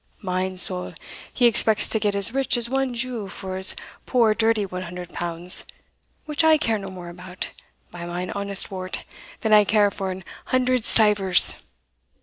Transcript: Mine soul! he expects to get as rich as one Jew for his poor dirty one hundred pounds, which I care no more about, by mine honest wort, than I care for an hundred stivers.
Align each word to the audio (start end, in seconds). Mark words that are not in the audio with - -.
Mine 0.23 0.57
soul! 0.57 0.95
he 1.31 1.45
expects 1.45 1.87
to 1.87 1.99
get 1.99 2.15
as 2.15 2.33
rich 2.33 2.57
as 2.57 2.67
one 2.67 2.95
Jew 2.95 3.27
for 3.27 3.55
his 3.55 3.75
poor 4.07 4.33
dirty 4.33 4.65
one 4.65 4.81
hundred 4.81 5.13
pounds, 5.13 5.63
which 6.25 6.43
I 6.43 6.57
care 6.57 6.79
no 6.79 6.89
more 6.89 7.09
about, 7.09 7.51
by 7.91 8.07
mine 8.07 8.31
honest 8.31 8.71
wort, 8.71 9.03
than 9.41 9.53
I 9.53 9.63
care 9.63 9.91
for 9.91 10.09
an 10.09 10.23
hundred 10.45 10.85
stivers. 10.85 11.53